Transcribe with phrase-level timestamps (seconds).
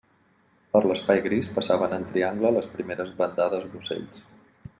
[0.77, 4.25] Per l'espai gris passaven en triangle les primeres bandades d'ocells.